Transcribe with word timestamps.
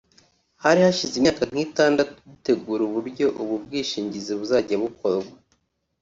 Hari 0.63 0.79
hashize 0.85 1.13
imyaka 1.17 1.41
nk’itandatu 1.51 2.11
dutegura 2.29 2.81
uburyo 2.85 3.27
ubu 3.41 3.55
bwishingizi 3.63 4.31
buzajya 4.39 4.75
bukorwa 4.83 5.35